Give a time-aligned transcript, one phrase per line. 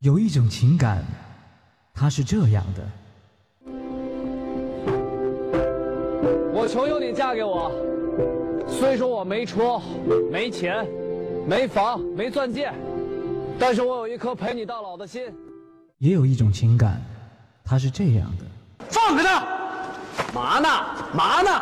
[0.00, 1.04] 有一种情感，
[1.92, 2.82] 它是这样的。
[6.54, 7.70] 我求求你嫁给我，
[8.66, 9.78] 虽说我没车、
[10.32, 10.86] 没钱、
[11.46, 12.72] 没房、没钻戒，
[13.58, 15.30] 但是我有一颗陪你到老的心。
[15.98, 16.98] 也有一种情感，
[17.62, 18.86] 它是这样的。
[18.88, 19.44] 放开他！
[20.32, 20.68] 嘛呢？
[21.12, 21.60] 嘛呢？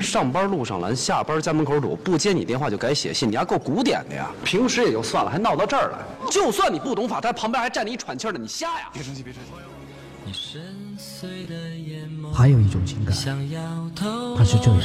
[0.00, 4.30] 上班路上拦，下班家门口堵，不接你电话就改写信，你还够古典的呀！
[4.44, 5.98] 平时也就算了，还闹到这儿来。
[6.30, 8.88] 就算你不懂法，他旁边还站着一喘气的，你瞎呀！
[8.92, 9.50] 别生气，别生气。
[12.32, 13.14] 还有一种情感，
[14.36, 14.80] 它是这样。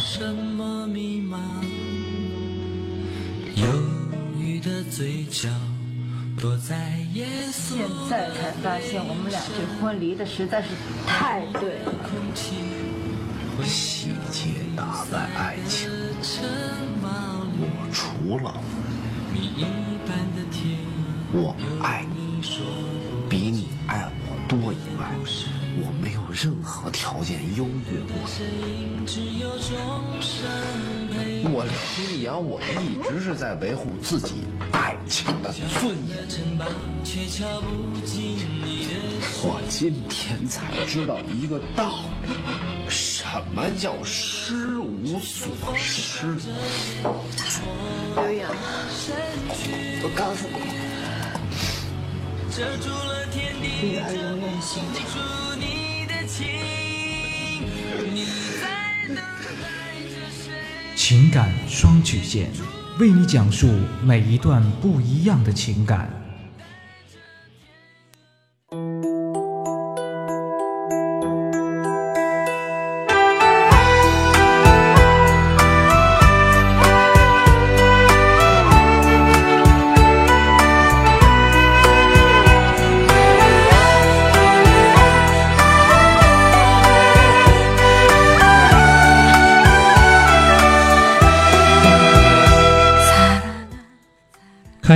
[7.51, 10.69] 现在才发现，我们俩这婚离的实在是
[11.07, 11.93] 太对了。
[13.63, 15.89] 细节打败爱情，
[17.57, 18.53] 我除了
[21.31, 22.41] 我爱你
[23.29, 25.03] 比你爱我多以外，
[25.77, 28.15] 我没有任何条件优越过。
[31.09, 31.43] 你。
[31.47, 31.65] 我
[31.97, 34.54] 李阳，我一直是在维护自己爱
[35.07, 36.17] 情的尊严。
[39.43, 42.29] 我今天才知道一个道理。
[42.89, 46.37] 什么叫失无所失？
[48.15, 48.49] 刘洋，
[50.01, 50.55] 我告诉你，
[53.81, 54.95] 女儿永远心里。
[60.95, 62.49] 情感双曲线，
[62.97, 63.67] 为你讲述
[64.05, 66.24] 每一段不一样的情感。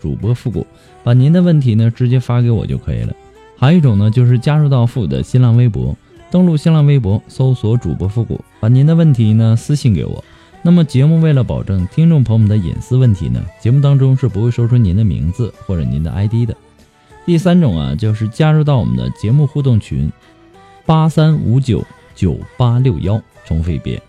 [0.00, 0.66] 主播复古。
[1.02, 3.14] 把您的问题呢直接发给我就可以了。
[3.56, 5.96] 还有一种呢，就是加入到复古的新浪微博，
[6.30, 10.24] 登录新浪微博搜索主播复古，把您的问题呢私信给我。
[10.62, 16.54] 那么节目为了保证听众朋友们的隐私问题呢，节目当中是不会说出您的名字或者您的 ID 的。
[17.24, 20.10] 第三种啊，就是加入到我们的节目互动群，
[20.84, 21.82] 八三五九
[22.14, 24.00] 九八六幺，重复一遍，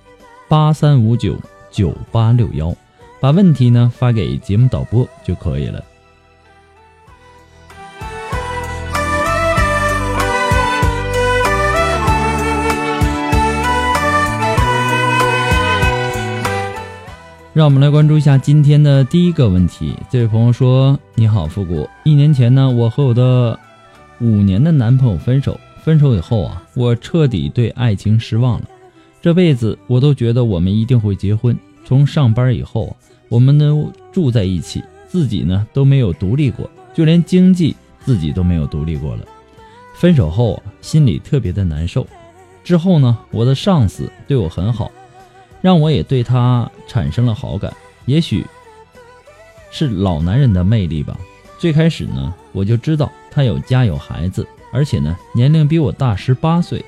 [0.49, 1.37] 八三五九
[1.69, 2.75] 九八六幺，
[3.21, 5.83] 把问题呢发给节目导播就可以了。
[17.53, 19.95] 让我们来关注一下今天的第一个问题。
[20.09, 21.87] 这位朋友说：“你好，复古。
[22.03, 23.59] 一年前呢，我和我的
[24.19, 25.59] 五年的男朋友分手。
[25.83, 28.65] 分手以后啊，我彻底对爱情失望了。
[29.21, 31.55] 这辈子我都觉得我们一定会结婚。
[31.83, 32.95] 从上班以后啊，
[33.31, 39.25] 我们都住在一起，自己呢都没有独立过，就连经济自己都没有独立过了。
[39.95, 42.05] 分手后啊，心里特别的难受。
[42.61, 44.91] 之后呢，我的上司对我很好。”
[45.61, 47.71] 让我也对他产生了好感，
[48.05, 48.43] 也许
[49.69, 51.15] 是老男人的魅力吧。
[51.57, 56.83] 最开始呢，我就知道他有家有孩子，而且呢年龄比我大十八岁。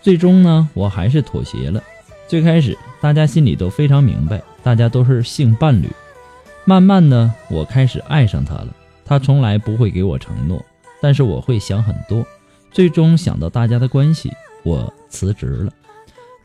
[0.00, 1.82] 最终呢，我还是妥协了。
[2.28, 5.88] 最开始大家心里都非常明白，大家都是性伴侣。
[6.64, 8.68] 慢慢的，我开始爱上他了。
[9.04, 10.64] 他从来不会给我承诺，
[11.00, 12.24] 但是我会想很多。
[12.70, 14.32] 最终想到大家的关系，
[14.62, 15.72] 我辞职了。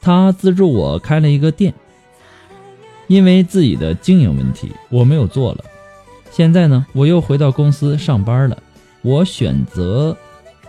[0.01, 1.73] 他资助我开了一个店，
[3.07, 5.63] 因为自己的经营问题，我没有做了。
[6.31, 8.57] 现在呢，我又回到公司上班了。
[9.03, 10.17] 我选择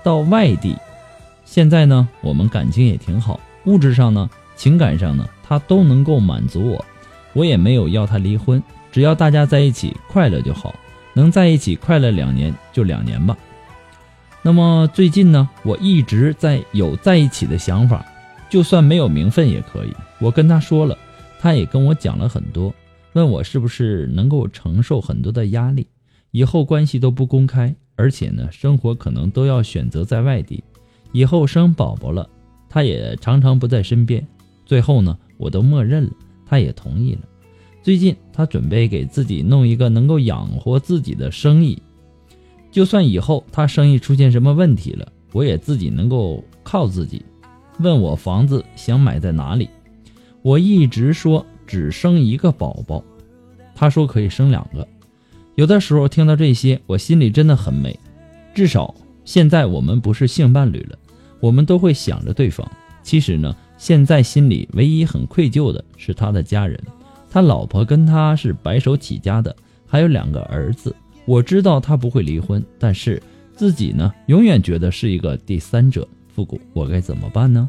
[0.02, 0.76] 到外地。
[1.44, 6.84] 现在呢，我们感情也挺好，物质上呢，情感上呢，他都能够满足我。
[7.38, 10.75] 我也没有要他离婚，只要大家在一起快乐就好，
[11.14, 13.38] 能在一起快乐两年就两年吧。
[14.43, 18.05] 那么最近呢，我一直在有在一起的想法。
[18.50, 19.93] 就算没有名分也可以。
[20.19, 20.99] 我跟他说了，
[21.38, 22.75] 他也跟我讲了很多，
[23.12, 25.87] 问我是不是能够承受很多的压力，
[26.32, 30.64] 以后关系都不公开，而且呢，生活可能都要选择在外地。
[31.12, 32.29] 以后生宝宝了，
[32.69, 34.26] 他也常常不在身边。
[34.67, 36.11] 最后呢，我都默认了，
[36.48, 37.20] 他也同意了。
[37.82, 41.80] 最近他准备给自己弄一个能够养活自己的生意，
[42.70, 47.22] 就算以后他生意出现什么问题了，我也自己能够靠自己。
[47.80, 49.68] 问我房子想买在哪里，
[50.42, 53.04] 我一直说只生一个宝宝，
[53.74, 54.86] 他说可以生两个。
[55.54, 57.98] 有的时候听到这些，我心里真的很美。
[58.54, 58.94] 至少
[59.24, 60.98] 现在我们不是性伴侣了，
[61.40, 62.68] 我们都会想着对方。
[63.02, 66.78] 其实呢，现在心里唯一很愧疚的是他的家人，
[67.30, 69.54] 他老婆跟他是白手起家的，
[69.86, 70.94] 还有两个儿子。
[71.25, 73.22] 我知道他不会离婚，但是
[73.54, 76.06] 自己呢，永远觉得是一个第三者。
[76.34, 77.69] 复古，我该怎么办呢？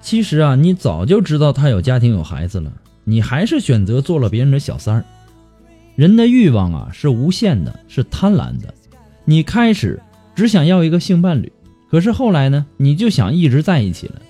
[0.00, 2.72] 其实啊，你早就知道他有家庭有孩子了，
[3.04, 5.04] 你还是选择做了别人的小三儿。
[5.96, 8.72] 人的欲望啊是无限的，是贪婪的。
[9.24, 10.00] 你开始
[10.38, 11.50] 只想要一个性伴侣，
[11.90, 14.22] 可是后来呢，你就想一直在一起了。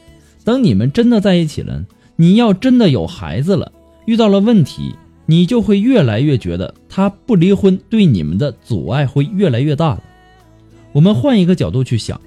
[0.43, 1.85] 等你们真的在一起了，
[2.17, 3.71] 你要真的有孩子了，
[4.07, 4.95] 遇到了问题，
[5.27, 10.03] 你就会越来越觉得他不离婚对你们的阻碍会越来越大了。
[10.93, 12.19] 我们换一个角度去想，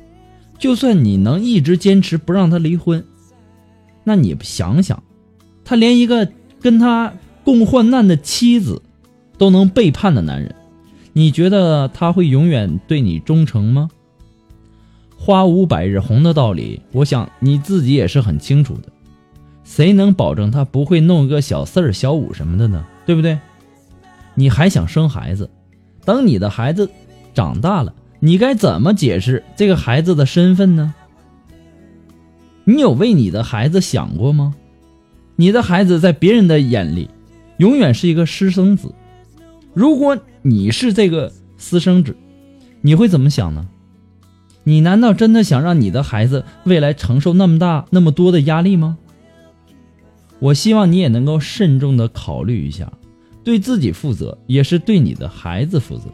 [0.60, 3.04] 就算你能一直坚持不让他离婚，
[4.04, 5.02] 那你想想，
[5.66, 6.30] 他连一个
[6.62, 7.12] 跟他
[7.44, 8.80] 共患难的妻子。
[9.38, 10.54] 都能背叛的男人，
[11.14, 13.90] 你觉得他会永远对你忠诚吗？
[15.18, 18.90] 花无百日红的道理，我想你自己也是很清楚的。
[19.64, 22.86] 谁能保证他不会弄个小四儿、小五什么的呢？
[23.06, 23.38] 对不对？
[24.34, 25.50] 你还想生孩子？
[26.04, 26.90] 等你的孩子
[27.34, 30.94] 长大了，你该怎么解释这个孩子的身份呢？
[32.64, 34.56] 你有为你的孩子想过吗？
[35.36, 37.10] 你的孩子在别人的眼里，
[37.58, 38.94] 永远是一个私生子。
[39.74, 42.16] 如果你是这个私生子，
[42.82, 43.70] 你会怎么想呢？
[44.64, 48.98] 你难道真的想让你的孩子未来承受那么大、那么多的压力吗？
[50.40, 52.92] 我希望你也能够慎重的考虑一下，
[53.44, 56.06] 对自己负责，也是对你的孩子负责。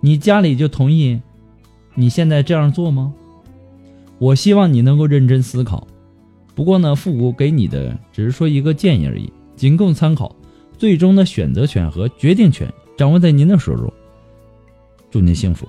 [0.00, 1.20] 你家里就同意
[1.94, 3.12] 你现在这样做吗？
[4.18, 5.86] 我希望你能够认真思考。
[6.54, 10.34] 不过呢，复古给你的只是说一个建议而已，仅供参考。
[10.78, 13.92] 最终的选择权和决定权掌握在您的手中。
[15.10, 15.66] 祝您幸福。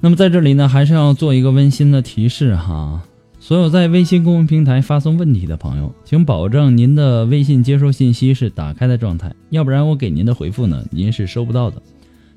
[0.00, 3.00] 那么在这里呢，还是要做一个温馨的提示哈。
[3.44, 11.82] 所有在微信公众平台发送问题的朋友，请保证您的微信接收信息是打开的状态，要不然我给您的回复呢，您是收不到的。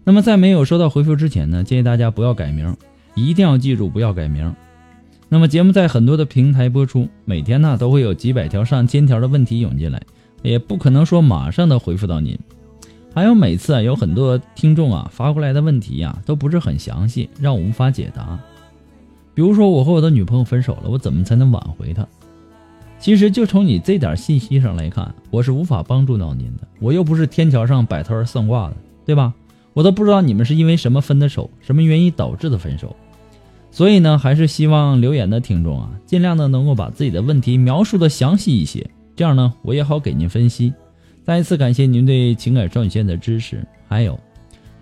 [0.03, 2.75] 那么在没有收到回复之前呢，建议大家不要改名，
[3.15, 4.53] 一定要记住不要改名。
[5.29, 10.01] 那么节目在很多的平台播出，每天呢都会有几百条上千条的问题涌进来，
[10.41, 12.37] 也不可能说马上的回复到您。
[13.15, 18.37] 还有每次啊有很多听众啊发过来的问题呀都不是很详细，让我无法解答。
[19.37, 22.03] 比如说，我和我的女朋友分手了，我怎么才能挽回她？
[22.97, 26.67] 其实就从你这点信息上来看，我是无法帮助到您的。
[26.79, 28.75] 我又不是天桥上摆摊算卦的，
[29.05, 29.31] 对吧？
[29.73, 32.95] 我都不知道你们是因为什么分的手，什么原因导致的分手。
[33.69, 40.73] 所以呢，还是希望留言的听众啊，尽量的能够把自己的问题描述的详细一些，这样呢，我也好给您分析。
[41.23, 44.19] 再一次感谢您对情感少女线的支持，还有。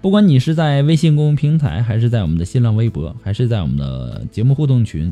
[0.05, 5.12] 不管你是在微信公众平台，还是在我们的新浪微博，还是在我们的节目互动群，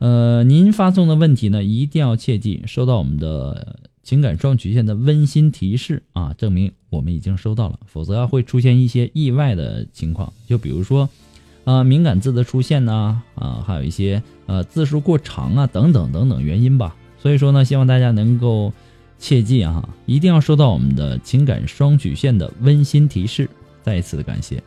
[0.00, 11.08] 呃，您发送的问题呢，一定要切记收到我们的情感双曲线的温馨提示啊，证明我们已经收到了，否则会出现一些意外的情况，就比如说，
[11.62, 16.96] 呃，敏感字的出现呢，啊，还有一些呃字数过长啊，等等等等原因吧。
[17.16, 18.72] 所以说呢，希望大家能够
[19.20, 23.48] 切记啊，一定要收到我们的情感双曲线的温馨提示。
[23.82, 24.62] 再一次的感谢。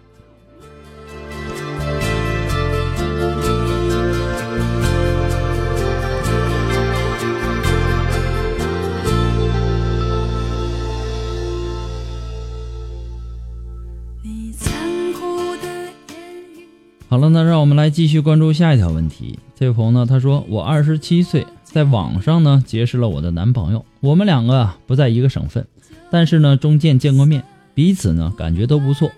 [17.09, 19.37] 好了，那让我们来继续关注下一条问题。
[19.53, 25.67] 这位朋友呢，他说：“我二十七岁，在网上呢结识了我的男朋友，我们两个不在一个省份，
[26.09, 27.43] 但是呢中间见过面。”
[27.73, 29.11] 彼此呢感觉都不错。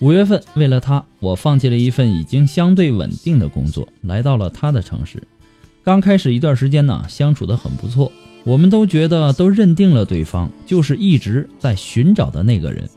[0.00, 5.22] 五月份，为了他，我放弃了一份已经相对稳定的工作，来到了他的城市。
[5.82, 8.12] 刚开始一段时间呢，相处的很不错。
[8.44, 12.88] 我们都觉得都认定了对方就是一直在寻找的那个人，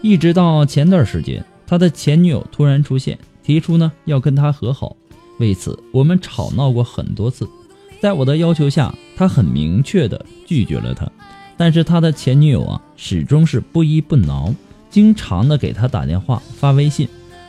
[0.00, 4.96] 一直到前段时间，他的前女友突然出现，提出呢要跟他和好。
[5.38, 7.48] 为此，我们吵闹过很多次。
[8.00, 11.10] 在我的要求下，他很明确的拒绝了他。
[11.60, 14.54] 但是他的前女友啊，始终是不依不挠，
[14.88, 17.06] 经常的给他打电话、发微信，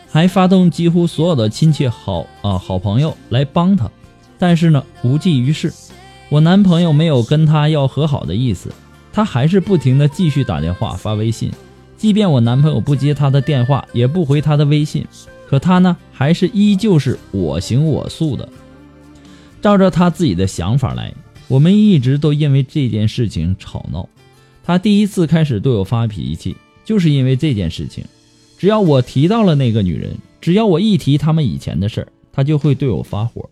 [0.09, 3.89] 还发动几乎所有的亲戚好啊好朋友来帮他。
[4.37, 5.71] 但是呢，无济于事。
[6.27, 8.69] 我男朋友没有跟他要和好的意思，
[9.13, 11.49] 他还是不停的继续打电话发微信，
[11.95, 15.07] 即便我男朋友不接他的电话，也不回他的微信，
[15.47, 18.49] 可他呢，还是依旧是我行我素的，
[19.61, 21.13] 照着他自己的想法来。
[21.51, 24.07] 我们一直都因为这件事情吵闹，
[24.63, 26.55] 他第一次开始对我发脾气，
[26.85, 28.05] 就是因为这件事情。
[28.57, 33.49] 只要我提到了那个女人，只要我一提他们以前的事儿，他就会对我发火。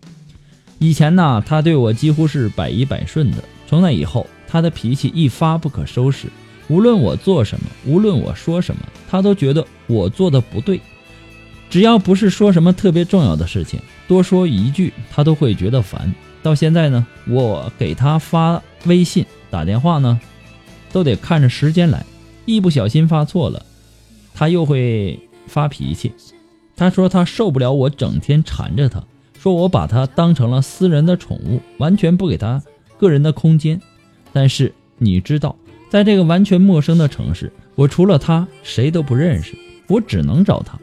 [0.78, 3.44] 以前呢，他对我几乎是百依百顺的。
[3.68, 6.26] 从那以后，他的脾气一发不可收拾。
[6.68, 8.80] 无论我做什么，无论我说什么，
[9.10, 10.80] 他都觉得我做的不对。
[11.68, 13.78] 只要不是说什么特别重要的事情，
[14.08, 16.10] 多说一句，他都会觉得烦。
[16.42, 20.18] 到现在呢，我给他发微信、打电话呢，
[20.92, 22.04] 都得看着时间来。
[22.46, 23.64] 一不小心发错了，
[24.34, 26.12] 他又会发脾气。
[26.74, 29.02] 他说他受不了我整天缠着他。
[29.38, 32.62] 说我把他当成了私人的宠物，完全不给他
[32.98, 33.80] 个人的空间。
[34.32, 35.56] 但是你知道，
[35.88, 39.56] 在这个完全陌生的城市，我除了他谁都不认识，
[39.88, 40.78] 我只能找他。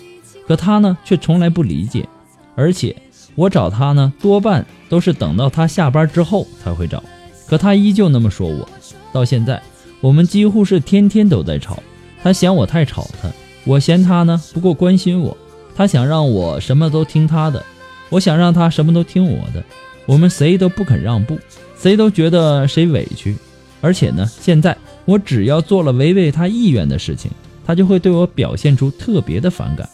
[0.48, 2.08] 可他呢，却从来不理解。
[2.56, 2.96] 而且
[3.38, 7.03] 我找他呢，多半都是等到他下班之后才会找。
[7.48, 8.67] 可他依旧那么说我。
[9.13, 9.62] 到现在，
[10.01, 11.77] 我们几乎是天天都在吵。
[12.24, 13.29] 他嫌我太吵他，
[13.63, 15.38] 我嫌他呢不够关心我。
[15.75, 17.63] 他想让我什么都听他的。
[18.10, 19.63] 我想让他什么都听我的，
[20.08, 21.38] 我们谁都不肯让步，
[21.77, 23.38] 谁都觉得谁委屈，
[23.82, 24.75] 而且呢，现在
[25.06, 27.29] 我只要做了违背他意愿的事情，
[27.65, 29.88] 他就会对我表现出特别的反感。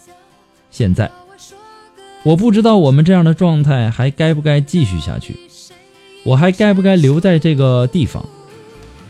[0.71, 1.11] 现在，
[2.23, 5.35] 我不知道我们这样的状态还该不该继续下去，
[6.23, 8.25] 我还该不该留在这个地方？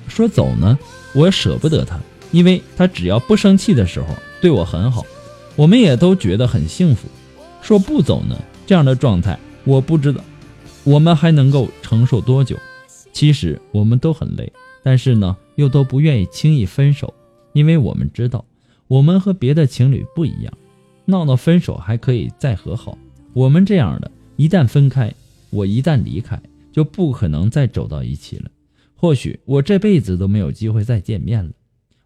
[0.07, 0.77] 说走呢，
[1.13, 1.99] 我舍不得他，
[2.31, 4.07] 因为他只要不生气的时候
[4.41, 5.05] 对我很好，
[5.55, 7.07] 我们也都觉得很幸福。
[7.61, 8.35] 说不走呢？
[8.65, 10.19] 这样的状态，我不知道
[10.83, 12.57] 我们还能够承受多久。
[13.11, 14.51] 其实我们都很累，
[14.81, 17.13] 但是呢，又都不愿意轻易分手，
[17.53, 18.43] 因为我们知道，
[18.87, 20.51] 我们和别的情侣不一样，
[21.05, 22.97] 闹闹分手还可以再和好。
[23.33, 25.13] 我们这样的，一旦分开，
[25.49, 26.39] 我一旦离开，
[26.71, 28.49] 就不可能再走到一起了。
[28.95, 31.51] 或许我这辈子都没有机会再见面了。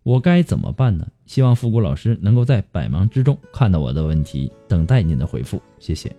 [0.03, 1.05] 我该怎么办呢？
[1.25, 5.61] 希望复古老师能够在百忙之中看到我的问题，等待您的回复。
[5.79, 6.15] 谢谢。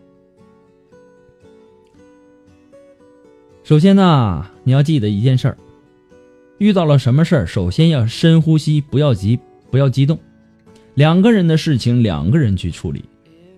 [3.65, 5.57] 首先呢，你要记得一件事儿，
[6.59, 10.19] 遇到了什么事儿，首先要深呼吸，不要急，不要激动。
[10.95, 13.03] 两个人的事情，两个人去处理。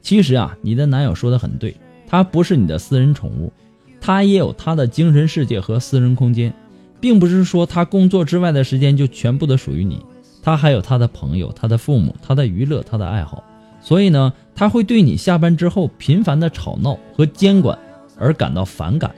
[0.02, 1.76] 其实啊，你的男友说的很对，
[2.06, 3.52] 他不是你的私人宠物，
[4.00, 6.52] 他也有他的精神世界和私人空间，
[7.00, 10.04] 并不是说他工作之外的时间就全部的属于你，
[10.42, 13.44] 他还有他的朋友、他的父母、他的娱乐、他的爱好。
[13.82, 17.78] 所以呢，他会对你下班之后频繁的吵闹和监管
[18.18, 19.14] 而感到反感。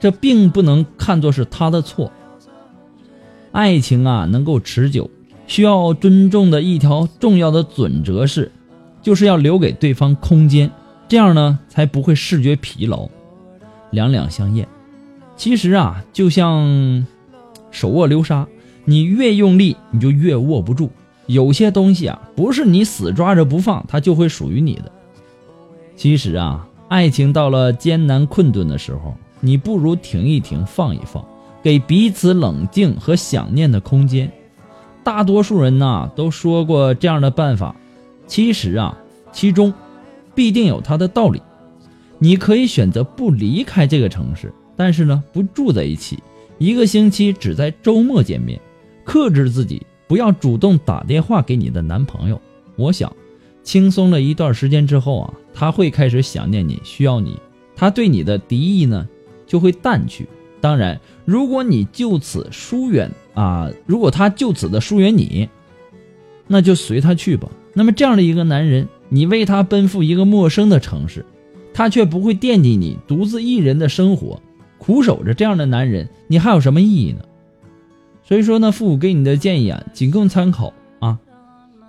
[0.00, 2.12] 这并不能看作是他的错。
[3.52, 5.08] 爱情啊，能够持久，
[5.46, 8.50] 需要尊重的一条重要的准则是，
[9.04, 10.68] 就是要留给对方空间，
[11.06, 13.08] 这样呢，才不会视觉疲劳，
[13.92, 14.66] 两两相厌。
[15.36, 17.06] 其实啊，就像
[17.70, 18.48] 手握流沙，
[18.84, 20.90] 你越用力，你就越握不住。
[21.26, 24.90] 有些东西啊，不是你死抓着不放，它就会属于你的。
[25.96, 29.14] 其实啊，爱情到了艰难困顿的时候。
[29.40, 31.22] 你不如停一停，放一放，
[31.62, 34.32] 给彼此冷静和想念的空间。
[35.02, 37.76] 大多数人呐都说过这样的办法，
[38.26, 38.98] 其实啊，
[39.32, 39.72] 其中
[40.34, 41.40] 必定有它的道理。
[42.18, 46.18] 你可以选择不离开这个城市，但是呢，不住在一起，
[46.58, 48.58] 一个星期只在周末见面，
[49.04, 52.40] 克制自己，不要主动打电话给你的男朋友。
[52.76, 53.14] 我想，
[53.62, 57.38] 轻松了一段时间之后啊，他会开始想念你，需要你，
[57.76, 59.06] 他对你的敌意呢？
[59.46, 60.26] 就会淡去。
[60.60, 65.48] 当然，如果你就此疏远啊，如果他就此的疏远你，
[66.46, 67.48] 那就随他去吧。
[67.74, 71.26] 那么这样的一个男人，你为他奔赴一个陌生的城市，
[71.74, 74.40] 他却不会惦记你独自一人的生活，
[74.78, 77.20] 苦守着这样的男人，你还有什么意义呢？
[78.22, 81.18] 所以说呢，父母给你的建议啊，仅供参考啊。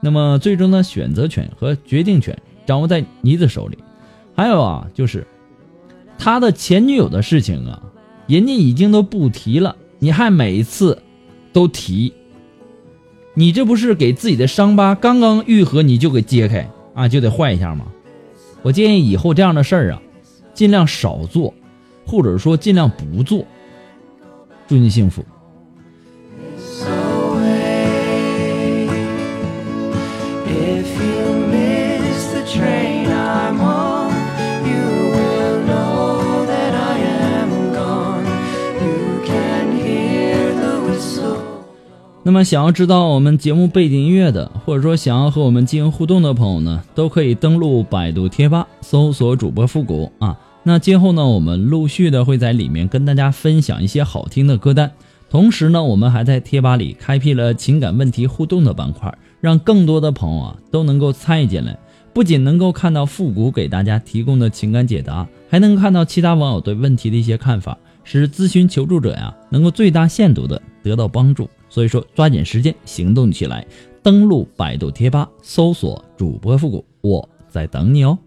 [0.01, 3.77] 那么最终的选择权和决定权掌握在你的手里。
[4.35, 5.25] 还有啊，就是。
[6.17, 7.83] 他的前女友的事情啊，
[8.25, 9.75] 人家已经都不提了。
[9.99, 11.01] 你还每一次
[11.51, 12.13] 都提，
[13.37, 17.85] 你这不是给自己的伤疤刚刚愈合你就给揭开啊，就得换一下吗？
[18.61, 20.01] 我建议以后这样的事儿啊，
[20.53, 21.53] 尽量少做，
[22.07, 23.45] 或者说尽量不做。
[24.67, 25.23] 祝你幸福。
[42.27, 50.35] 那么，想要知道我们节目背景音乐的，或者说想要和我们进行互动的朋友呢，都可以登录百度贴吧，搜索主播复古啊。
[50.63, 54.91] 那今后呢，我们陆续的会在里面跟大家分享一些好听的歌单，
[55.29, 61.77] 同时呢，我们还在贴吧里开辟了情感问题互动的板块，让更多的朋友啊都能够参与进来。
[62.11, 71.47] 不仅能够看到复古给大家提供的情感解答，还能看到其他网友对问题的一些看法，使咨询求助者呀能够最大限度的得到帮助。
[71.75, 73.67] 所以说，抓紧时间行动起来，
[74.01, 78.17] 登录百度贴吧，搜索主播复古，我在等你哦。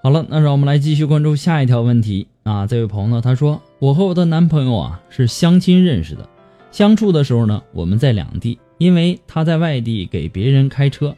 [0.00, 2.68] 好了，那让我们来继续关注下一条问题啊。
[2.68, 6.28] 这位朋友呢，他说：“我和我的男朋友啊是相亲认识的，
[6.70, 11.14] 相处的时候呢，我们在两地，因为他在外地给别人开车，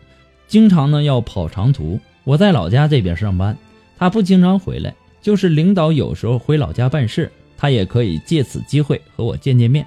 [0.46, 1.98] 经常呢要跑长途。
[2.24, 3.56] 我在老家这边上班，
[3.98, 9.84] 他不经常回来，就是领导有时候回老家办事，他也可以借此机会和我见见面。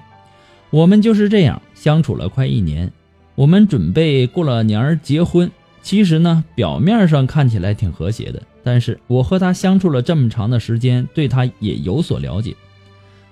[0.70, 2.90] 我们就是这样相处了快一年，
[3.34, 5.50] 我们准备过了年儿结婚。
[5.82, 12.56] 其实呢，表面上看起来挺和谐的。”但是我和他相处了这么长的时间，对他也有所了解。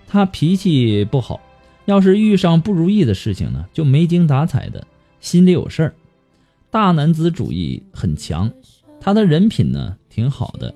[0.06, 1.40] 他脾气不好，
[1.84, 4.86] 要是遇上不如意的事情呢，就没精打采的，
[5.20, 5.94] 心里有事儿。
[6.70, 8.50] 大男子主义很强，
[9.00, 10.74] 他的人品呢挺好的，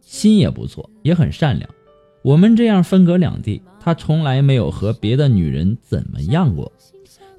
[0.00, 1.68] 心也不错，也很善良。
[2.22, 6.72] 我们这样分隔两地，他从来没有和别的女人怎么样过。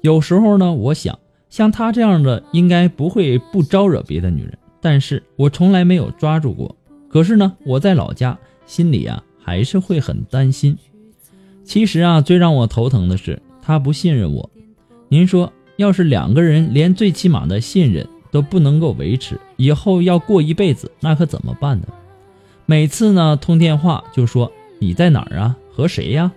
[0.00, 1.18] 有时候呢，我想
[1.50, 4.56] 像他这样的，应该不会不招惹别的女人。
[4.80, 6.76] 但是我从来没有抓住过，
[7.08, 10.78] 可是呢，我在老家心里啊还是会很担心。
[11.68, 14.50] 其实啊，最让我头疼的是他不信任我。
[15.10, 21.86] 您说，要是两个人连最起码的信任都不能够维持，以后要过一辈子，那可怎么办呢？
[22.64, 26.32] 每次呢通电话就说你在哪儿啊，和谁呀？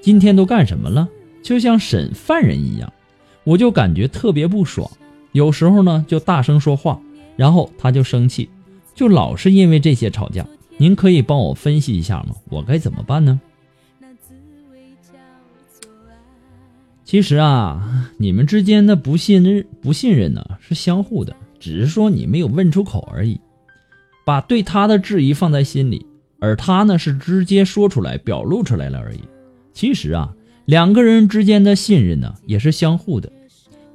[0.00, 1.06] 今天都干什么了？
[1.42, 2.90] 就像审犯人一样，
[3.44, 4.90] 我就感觉特别不爽。
[5.32, 6.98] 有时候呢就大声说话。
[7.36, 8.48] 然后他就生气，
[8.94, 10.46] 就老是因为这些吵架。
[10.78, 12.28] 您可以帮我分析一下吗？
[12.48, 13.38] 我该怎么办呢？
[17.04, 23.38] 其实啊，你们之间的不信任、不信任呢是相互的，只是说你没有问出口而已，
[24.24, 26.06] 把对他的质疑放在心里，
[26.40, 29.20] 而他呢是直接说出来、表露出来了而已。
[29.74, 33.30] 其实啊，两个人之间的信任呢也是相互的。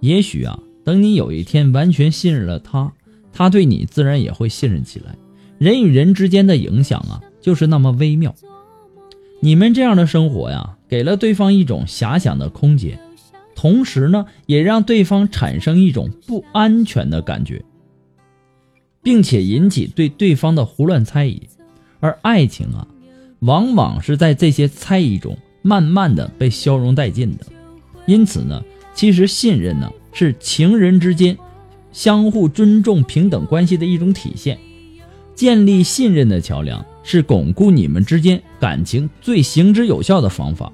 [0.02, 2.94] 也许啊，等你有一天完全信任了他。
[3.32, 5.16] 他对你自然也会信任起来。
[5.58, 8.36] 人与人之间的影响啊，就是那么微妙。
[9.40, 13.00] 你们这样的生活呀，给了对方一种遐想的空间，
[13.56, 17.64] 同时呢，也让对方产生一种不安全的感觉，
[19.04, 21.42] 并且引起对对方的胡乱猜疑。
[22.00, 22.88] 而爱情啊，
[23.40, 27.46] 往往是在这些猜疑中慢慢的被消融殆尽的。
[28.06, 28.64] 因此呢，
[28.96, 31.38] 其实信任呢，是情人之间。
[31.92, 34.60] 相互尊重、平等关系的一种体现，
[35.34, 40.72] 建立信任的桥梁是巩固你们之间感情最行之有效的方法。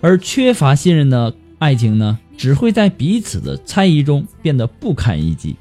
[0.00, 5.56] 而缺乏信任的爱情呢，只会在彼此的猜疑中变得不堪一击。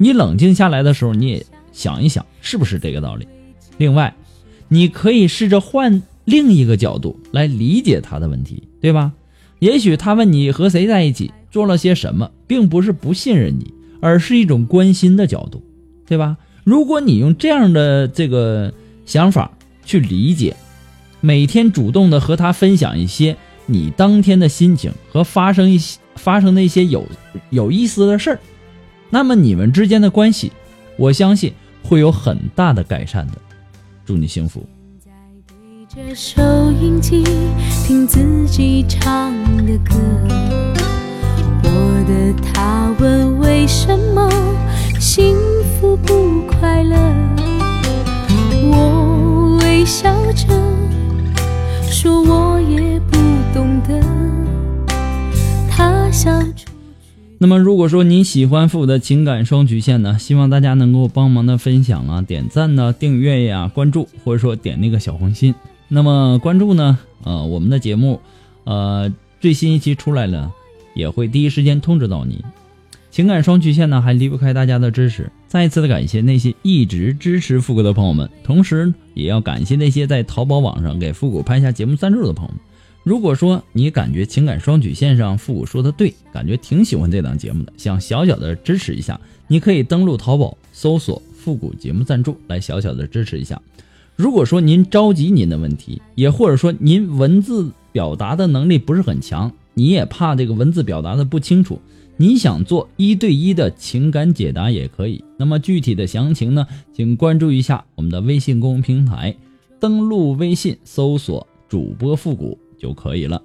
[0.00, 3.28] 你冷静下来的时候，你也想一想，是不是这个道理？
[3.78, 4.12] 另外，
[4.66, 9.12] 你可以试着换另一个角度来理解他的问题，对吧？
[9.60, 13.72] 也许他问你和谁在一起，做了些什么，并不是不信任你。
[14.00, 15.62] 而是一种关心的角度，
[16.06, 16.36] 对吧？
[16.64, 18.72] 如果你用这样的这个
[19.06, 19.50] 想法
[19.84, 20.54] 去理解，
[21.20, 27.06] 每天主动的和他分享一些你当天的心情和发生一些发生的一些有
[27.50, 28.40] 有意思的事儿，
[29.08, 30.52] 那么你们之间的关系，
[30.98, 33.34] 我相信会有很大的改善的。
[34.04, 34.66] 祝你幸福。
[35.88, 36.42] 着收
[36.72, 37.22] 音机
[37.86, 39.32] 听自己唱
[39.64, 39.94] 的歌，
[41.62, 44.28] 我的他问为什么
[44.98, 45.36] 幸
[45.80, 46.96] 福不快乐，
[49.86, 50.48] 笑着
[51.88, 53.16] 说我也不
[53.54, 54.00] 懂得
[57.38, 65.54] 那么如果说你喜欢父母的情感双曲线呢希望大家能够帮忙的分享啊点赞呢订阅呀关注或者说点那个小红心。
[65.86, 68.20] 那么关注呢呃我们的节目
[68.64, 70.50] 呃最新一期出来了
[70.94, 72.44] 也会第一时间通知到你。
[73.12, 75.30] 情感双曲线呢还离不开大家的支持。
[75.56, 82.60] 再一次的感谢那些一直支持复古的朋友们，同时也要感谢那些在淘宝网上给复古拍下节目赞助的朋友们。
[83.04, 93.58] 如果说你感觉情感双曲线上复古说的对，感觉挺喜欢这档节目的，想小小的支持一下，你可以登录淘宝搜索“复古节目赞助”来小小的支持一下。
[94.14, 101.80] 如果说您着急您的问题，也或者说您文字表达的能力不是很强，你也怕这个文字表达的不清楚，
[102.16, 105.22] 你想做一对一的情感解答也可以。
[105.38, 109.36] 那么具体的详情呢，请关注一下我们的微信公众平台，
[109.78, 113.42] 登录微信搜索主播复古就可以了。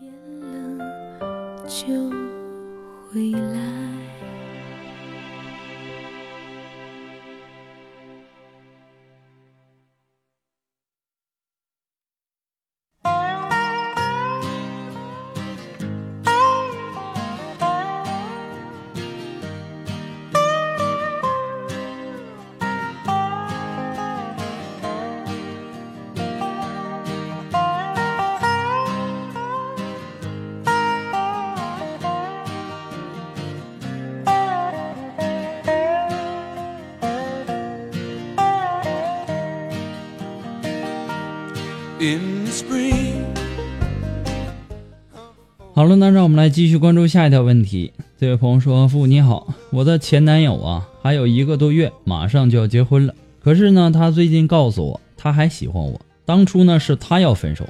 [0.00, 0.78] 天冷
[1.68, 1.86] 就
[3.10, 3.91] 回来。
[45.74, 47.94] 好了，那让我们来继续关注下一条问题。
[48.18, 53.14] 这位朋友说：“父你好，我的前男友啊，还有一个多月，马上就要结婚了。
[53.40, 55.98] 可是呢，他最近告诉我，他还喜欢我。
[56.26, 57.66] 当初呢，是他要分手，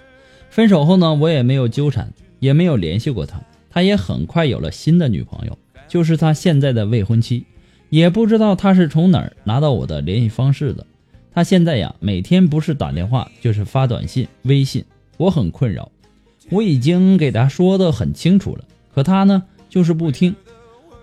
[0.51, 3.41] 分手后呢，我也没有纠缠，也没有联系过他。
[3.71, 7.45] 他也很快有了新的女朋友，就是他现在的未婚妻。
[7.89, 10.85] 也不知道他是从哪儿拿到我的联系方式的。
[11.33, 14.85] 他现在呀，每天不是打电话，就是发短信、微信，
[15.19, 15.89] 我很困扰。”
[16.53, 20.37] 我已经给他说的很清楚了，可他呢就是不听，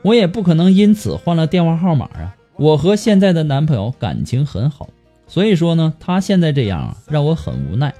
[0.03, 2.35] 我也不可能因此换了电话号码啊。
[2.55, 4.89] 我和现在的男朋友感情很好，
[5.27, 7.91] 所以说呢，他现在这样啊让我很无奈。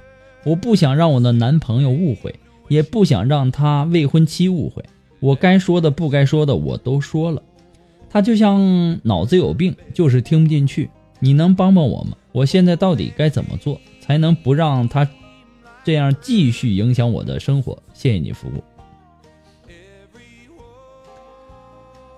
[0.44, 2.34] 我不想让我的男朋友误会，
[2.68, 4.84] 也不想让他未婚妻误会。
[5.18, 7.42] 我该说的不该说的我都说了，
[8.08, 10.88] 他就像脑子有病，就是听不进去。
[11.18, 12.16] 你能帮帮我吗？
[12.30, 15.08] 我现在到底该怎么做才能不让他？
[15.90, 18.62] 这样继续影响我的生活，谢谢你服务。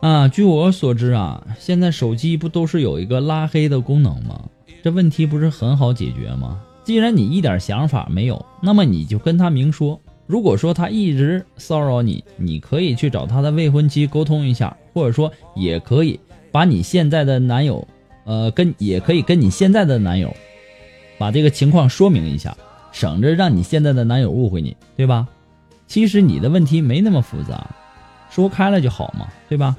[0.06, 4.46] 啊，据我所知啊，现在手机不都是有一个拉黑的功能吗？
[4.82, 6.60] 这问题不是很好解决吗？
[6.84, 9.98] 既然你一点想法没有，那么你就跟他明说。
[10.26, 17.88] 如果说他一直骚扰你，你可以去找他的未婚妻沟通一下，或者说也可以把你现在的男友，
[18.26, 20.30] 呃，跟也可以跟你现在的男友
[21.16, 22.54] 把这个情况说明一下。
[22.92, 25.26] 省着让你现在的男友误会你，对吧？
[25.86, 27.68] 其实你的问题没那么复杂，
[28.30, 29.76] 说开了就好嘛，对吧？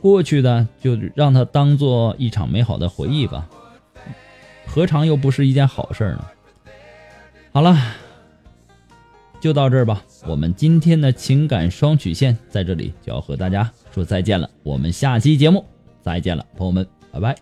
[0.00, 3.48] 过去的就让它当做一场美好的回忆吧，
[4.66, 6.24] 何尝又不是一件好事呢？
[7.52, 7.76] 好了，
[9.40, 10.02] 就到这儿吧。
[10.26, 15.64] 我们今天的情感双曲线在这里就要和大家说再见了，我们下期节目
[16.00, 17.36] 再见了，朋友们，拜拜。